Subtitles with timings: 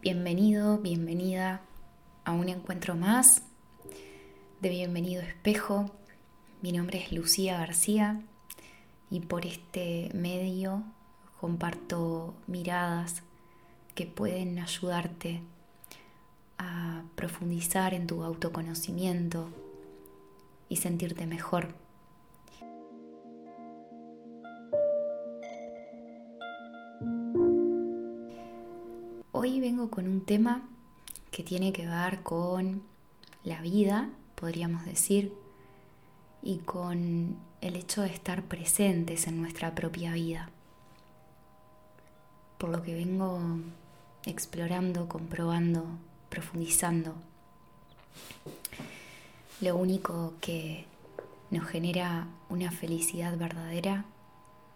[0.00, 1.60] Bienvenido, bienvenida
[2.24, 3.42] a un encuentro más
[4.60, 5.90] de Bienvenido Espejo.
[6.62, 8.22] Mi nombre es Lucía García
[9.10, 10.84] y por este medio
[11.40, 13.24] comparto miradas
[13.96, 15.42] que pueden ayudarte
[16.58, 19.48] a profundizar en tu autoconocimiento
[20.68, 21.74] y sentirte mejor.
[29.40, 30.62] Hoy vengo con un tema
[31.30, 32.82] que tiene que ver con
[33.44, 35.32] la vida, podríamos decir,
[36.42, 40.50] y con el hecho de estar presentes en nuestra propia vida.
[42.58, 43.38] Por lo que vengo
[44.26, 45.84] explorando, comprobando,
[46.30, 47.14] profundizando.
[49.60, 50.84] Lo único que
[51.52, 54.04] nos genera una felicidad verdadera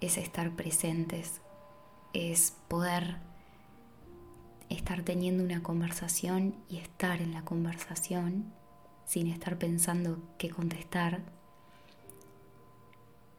[0.00, 1.40] es estar presentes,
[2.12, 3.31] es poder
[4.72, 8.52] estar teniendo una conversación y estar en la conversación
[9.04, 11.20] sin estar pensando qué contestar.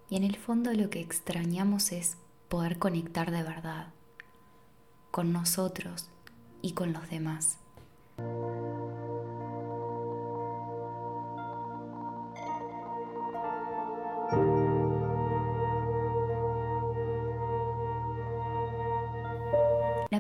[0.10, 2.18] Y en el fondo lo que extrañamos es
[2.50, 3.88] poder conectar de verdad
[5.12, 6.10] con nosotros
[6.62, 7.58] y con los demás.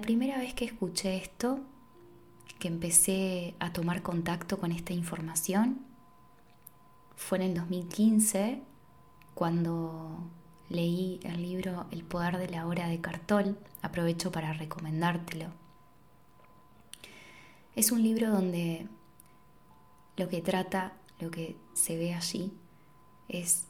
[0.03, 1.59] Primera vez que escuché esto,
[2.59, 5.79] que empecé a tomar contacto con esta información,
[7.15, 8.61] fue en el 2015,
[9.33, 10.29] cuando
[10.69, 13.57] leí el libro El poder de la hora de Cartol.
[13.81, 15.47] Aprovecho para recomendártelo.
[17.75, 18.87] Es un libro donde
[20.17, 22.53] lo que trata, lo que se ve allí,
[23.27, 23.67] es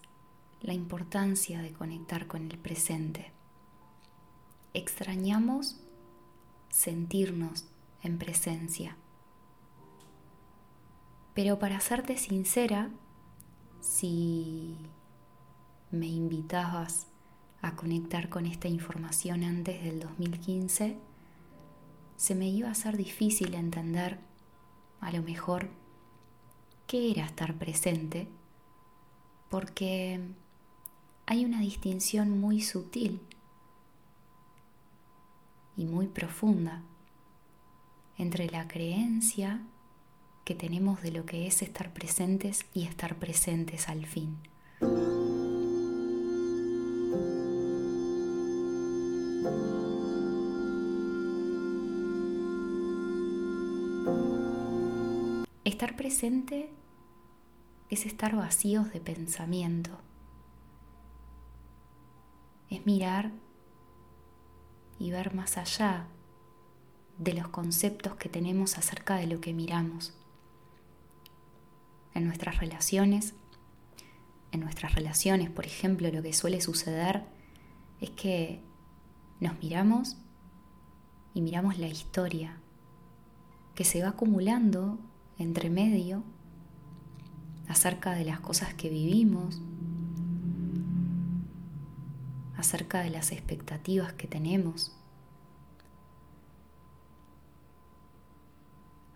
[0.62, 3.32] la importancia de conectar con el presente.
[4.74, 5.83] Extrañamos
[6.74, 7.66] sentirnos
[8.02, 8.98] en presencia.
[11.36, 12.90] Pero para serte sincera,
[13.80, 14.76] si
[15.92, 17.08] me invitabas
[17.62, 20.98] a conectar con esta información antes del 2015,
[22.18, 24.18] se me iba a ser difícil entender,
[25.00, 25.70] a lo mejor,
[26.88, 28.28] qué era estar presente,
[29.50, 30.20] porque
[31.28, 33.22] hay una distinción muy sutil
[35.76, 36.82] y muy profunda
[38.18, 39.62] entre la creencia
[40.44, 44.38] que tenemos de lo que es estar presentes y estar presentes al fin.
[55.64, 56.70] Estar presente
[57.90, 59.92] es estar vacíos de pensamiento,
[62.70, 63.32] es mirar
[65.04, 66.08] y ver más allá
[67.18, 70.14] de los conceptos que tenemos acerca de lo que miramos.
[72.14, 73.34] En nuestras relaciones,
[74.54, 77.26] en nuestras relaciones, por ejemplo, lo que suele suceder
[78.00, 78.62] es que
[79.42, 80.16] nos miramos
[81.34, 82.62] y miramos la historia
[83.76, 85.00] que se va acumulando
[85.38, 86.24] entre medio
[87.68, 89.62] acerca de las cosas que vivimos,
[92.64, 94.96] acerca de las expectativas que tenemos,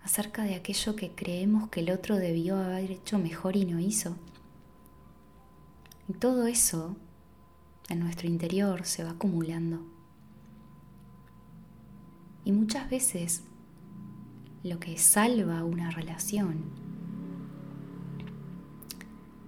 [0.04, 4.16] acerca de aquello que creemos que el otro debió haber hecho mejor y no hizo.
[6.08, 6.94] Y todo eso
[7.88, 9.82] en nuestro interior se va acumulando.
[12.44, 13.44] Y muchas veces
[14.62, 16.66] lo que salva una relación,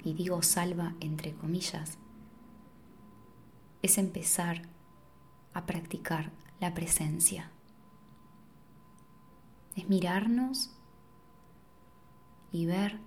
[0.02, 1.99] y digo salva entre comillas,
[3.82, 4.62] es empezar
[5.54, 7.50] a practicar la presencia.
[9.76, 10.70] Es mirarnos
[12.52, 13.00] y ver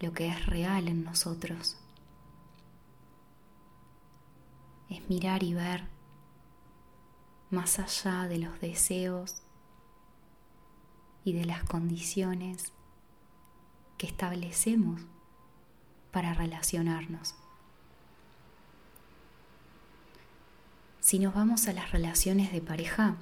[0.00, 1.76] lo que es real en nosotros.
[4.88, 5.88] Es mirar y ver
[7.50, 9.42] más allá de los deseos
[11.24, 12.72] y de las condiciones
[13.96, 15.02] que establecemos
[16.10, 17.36] para relacionarnos.
[21.02, 23.16] Si nos vamos a las relaciones de pareja,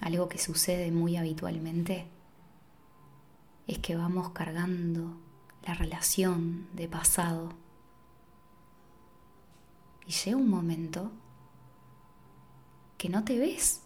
[0.00, 2.08] algo que sucede muy habitualmente
[3.68, 5.16] es que vamos cargando
[5.62, 7.52] la relación de pasado.
[10.04, 11.12] Y llega un momento
[12.96, 13.82] que no te ves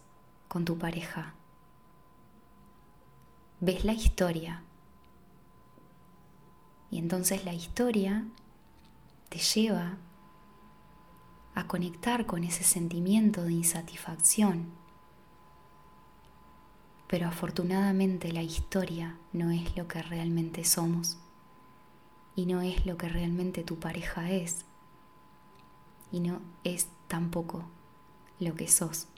[0.49, 1.35] con tu pareja.
[3.61, 4.63] Ves la historia.
[6.91, 8.25] Y entonces la historia
[9.29, 9.99] te lleva
[11.55, 14.71] a conectar con ese sentimiento de insatisfacción,
[17.09, 21.19] pero afortunadamente la historia no es lo que realmente somos
[22.35, 24.65] y no es lo que realmente tu pareja es
[26.11, 27.65] y no es tampoco
[28.41, 29.09] lo que sos.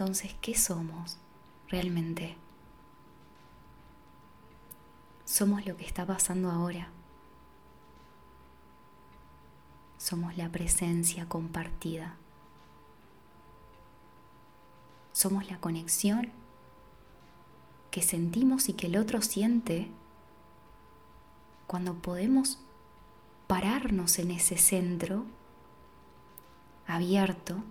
[0.00, 1.18] Entonces, ¿qué somos
[1.68, 2.34] realmente?
[5.26, 6.88] Somos lo que está pasando ahora.
[9.98, 12.16] Somos la presencia compartida.
[15.12, 16.32] Somos la conexión
[17.90, 19.90] que sentimos y que el otro siente
[21.66, 22.58] cuando podemos
[23.46, 25.26] pararnos en ese centro
[26.86, 27.62] abierto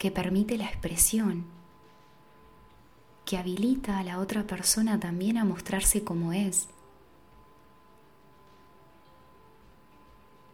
[0.00, 1.44] que permite la expresión,
[3.26, 6.70] que habilita a la otra persona también a mostrarse como es.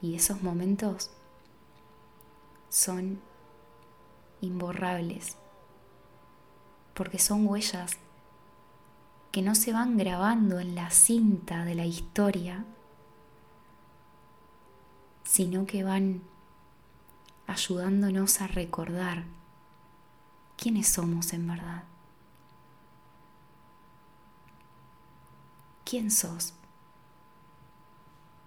[0.03, 1.13] Y esos momentos
[2.71, 3.21] son
[4.41, 5.37] imborrables,
[6.93, 7.93] porque son huellas
[9.31, 12.65] que no se van grabando en la cinta de la historia,
[15.23, 16.23] sino que van
[17.47, 19.25] ayudándonos a recordar
[20.57, 21.85] quiénes somos en verdad.
[25.85, 26.55] ¿Quién sos?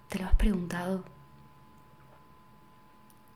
[0.10, 1.06] ¿Te lo has preguntado?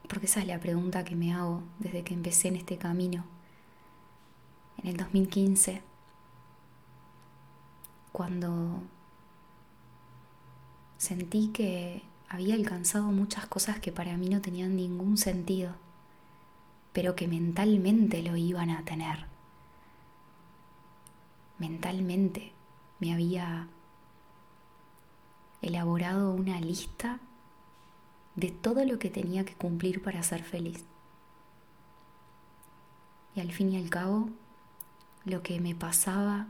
[0.09, 3.23] Porque esa es la pregunta que me hago desde que empecé en este camino.
[4.77, 5.81] En el 2015,
[8.11, 8.81] cuando
[10.97, 15.73] sentí que había alcanzado muchas cosas que para mí no tenían ningún sentido,
[16.91, 19.25] pero que mentalmente lo iban a tener.
[21.59, 22.51] Mentalmente
[22.99, 23.67] me había
[25.61, 27.19] elaborado una lista
[28.35, 30.83] de todo lo que tenía que cumplir para ser feliz.
[33.35, 34.29] Y al fin y al cabo,
[35.25, 36.47] lo que me pasaba,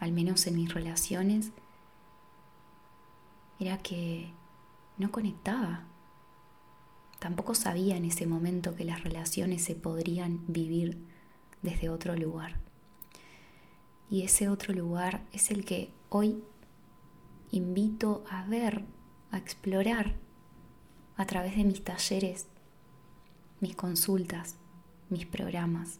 [0.00, 1.50] al menos en mis relaciones,
[3.58, 4.30] era que
[5.00, 5.86] no conectaba.
[7.18, 10.98] Tampoco sabía en ese momento que las relaciones se podrían vivir
[11.62, 12.60] desde otro lugar.
[14.10, 16.44] Y ese otro lugar es el que hoy
[17.50, 18.84] invito a ver,
[19.30, 20.16] a explorar
[21.16, 22.46] a través de mis talleres,
[23.60, 24.56] mis consultas,
[25.08, 25.98] mis programas.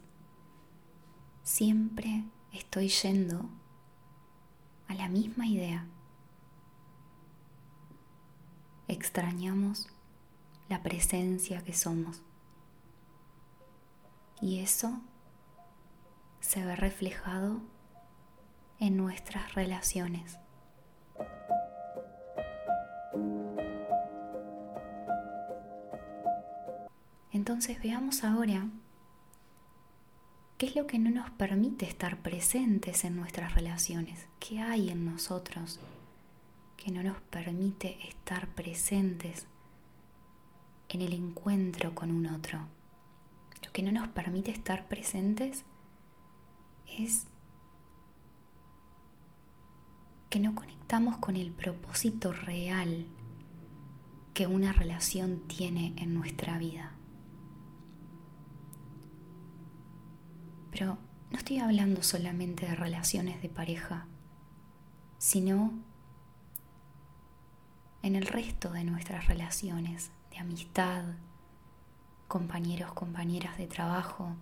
[1.43, 3.49] Siempre estoy yendo
[4.89, 5.87] a la misma idea
[8.91, 9.89] extrañamos
[10.69, 12.23] la presencia que somos.
[14.41, 15.01] Y eso
[16.41, 17.61] se ve reflejado
[18.79, 20.39] en nuestras relaciones.
[27.33, 28.67] Entonces veamos ahora
[30.59, 35.05] qué es lo que no nos permite estar presentes en nuestras relaciones, qué hay en
[35.05, 35.79] nosotros
[36.81, 39.47] que no nos permite estar presentes
[40.89, 42.59] en el encuentro con un otro.
[43.63, 45.65] Lo que no nos permite estar presentes
[46.99, 47.27] es
[50.31, 53.07] que no conectamos con el propósito real
[54.33, 56.93] que una relación tiene en nuestra vida.
[60.71, 60.97] Pero
[61.31, 64.07] no estoy hablando solamente de relaciones de pareja,
[65.19, 65.90] sino
[68.03, 71.05] en el resto de nuestras relaciones de amistad,
[72.29, 74.35] compañeros, compañeras de trabajo,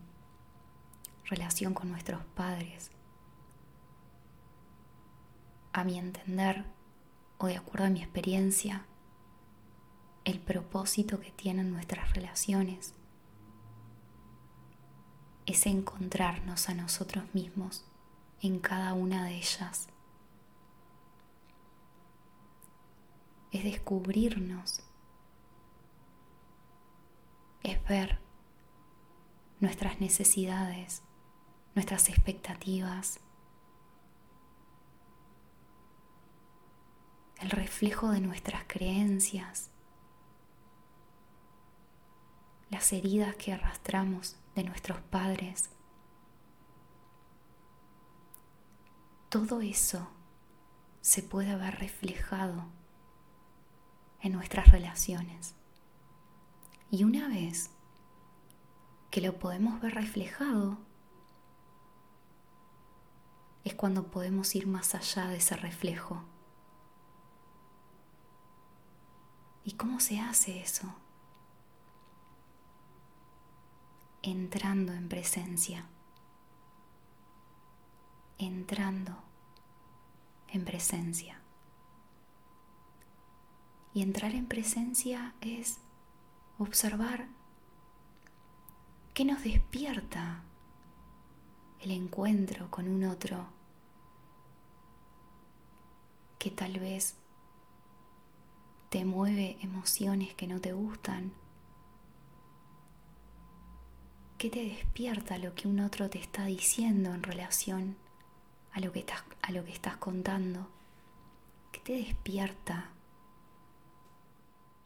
[1.25, 2.91] relación con nuestros padres.
[5.73, 6.65] A mi entender,
[7.39, 8.85] o de acuerdo a mi experiencia,
[10.25, 12.95] el propósito que tienen nuestras relaciones
[15.47, 17.85] es encontrarnos a nosotros mismos
[18.41, 19.89] en cada una de ellas
[23.51, 24.81] es descubrirnos,
[27.63, 28.19] es ver
[29.61, 31.03] nuestras necesidades,
[31.75, 33.21] nuestras expectativas,
[37.41, 39.71] el reflejo de nuestras creencias,
[42.71, 45.71] las heridas que arrastramos de nuestros padres.
[49.29, 50.09] Todo eso
[51.01, 52.67] se puede ver reflejado
[54.21, 55.55] en nuestras relaciones.
[56.91, 57.71] Y una vez
[59.11, 60.79] que lo podemos ver reflejado,
[63.65, 66.23] es cuando podemos ir más allá de ese reflejo.
[69.65, 70.95] ¿Y cómo se hace eso?
[74.23, 75.87] Entrando en presencia.
[78.39, 79.15] Entrando
[80.49, 81.38] en presencia.
[83.99, 85.79] Y entrar en presencia es
[86.57, 87.27] observar
[89.13, 90.45] qué nos despierta
[91.81, 93.45] el encuentro con un otro
[96.39, 97.17] que tal vez
[98.89, 101.33] te mueve emociones que no te gustan.
[104.39, 107.97] ¿Qué te despierta lo que un otro te está diciendo en relación
[108.71, 110.69] a lo que estás, a lo que estás contando?
[111.73, 112.93] ¿Qué te despierta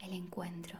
[0.03, 0.79] el encuentro?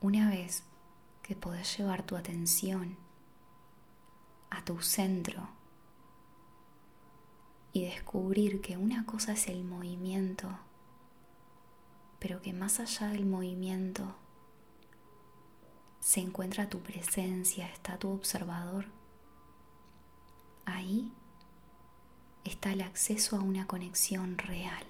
[0.00, 0.62] Una vez
[1.22, 2.96] que podés llevar tu atención
[4.50, 5.48] a tu centro
[7.72, 10.48] y descubrir que una cosa es el movimiento,
[12.18, 14.14] pero que más allá del movimiento
[16.00, 18.86] se encuentra tu presencia, está tu observador,
[20.64, 21.12] ahí
[22.50, 24.84] está el acceso a una conexión real.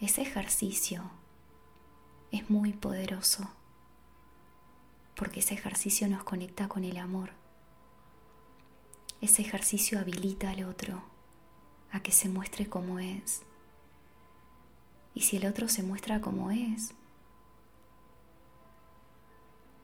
[0.00, 1.10] Ese ejercicio
[2.32, 3.48] es muy poderoso,
[5.14, 7.30] porque ese ejercicio nos conecta con el amor.
[9.20, 11.02] Ese ejercicio habilita al otro
[11.92, 13.42] a que se muestre como es.
[15.14, 16.94] Y si el otro se muestra como es,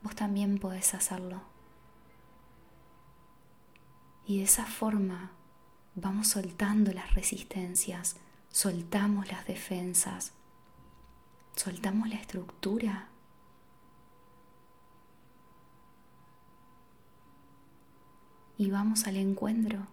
[0.03, 1.48] vos también podés hacerlo.
[4.29, 5.31] Y de esa forma
[5.95, 8.17] vamos soltando las resistencias,
[8.51, 10.33] soltamos las defensas,
[11.55, 13.07] soltamos la estructura.
[18.55, 19.87] Y vamos al encuentro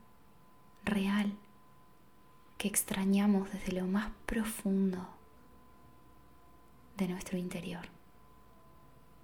[0.85, 1.33] real
[2.59, 5.09] que extrañamos desde lo más profundo
[6.99, 7.87] de nuestro interior.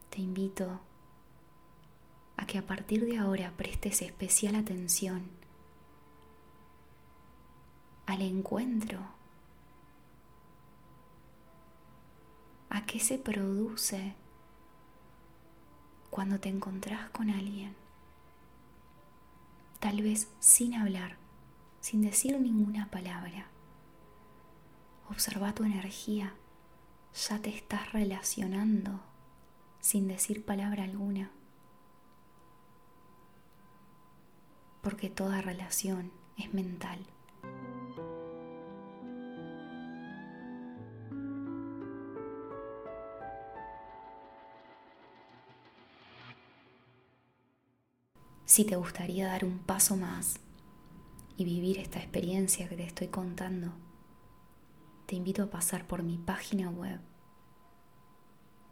[0.09, 0.81] Te invito
[2.43, 5.23] a que a partir de ahora prestes especial atención
[8.07, 8.99] al encuentro
[12.69, 14.15] a qué se produce
[16.11, 17.77] cuando te encontrás con alguien.
[19.79, 21.17] Tal vez sin hablar,
[21.81, 23.47] sin decir ninguna palabra.
[25.09, 26.35] Observa tu energía,
[27.15, 29.01] ya te estás relacionando
[29.81, 31.31] sin decir palabra alguna.
[34.83, 36.99] Porque toda relación es mental.
[48.45, 50.39] Si te gustaría dar un paso más
[51.39, 53.73] y vivir esta experiencia que te estoy contando,
[55.07, 57.01] te invito a pasar por mi página web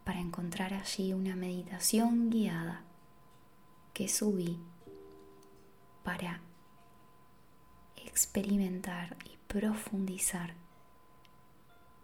[0.04, 2.84] para encontrar allí una meditación guiada
[3.94, 4.58] que subí
[6.02, 6.40] para
[7.96, 10.54] experimentar y profundizar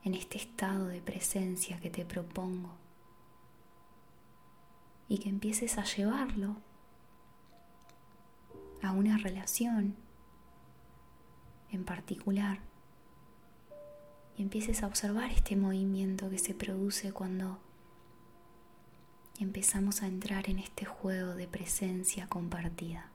[0.04, 2.70] en este estado de presencia que te propongo
[5.08, 6.56] y que empieces a llevarlo
[8.82, 9.96] a una relación
[11.70, 12.60] en particular
[14.36, 17.58] y empieces a observar este movimiento que se produce cuando
[19.40, 23.10] empezamos a entrar en este juego de presencia compartida.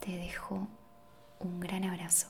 [0.00, 0.66] Te dejo
[1.40, 2.28] un gran abrazo.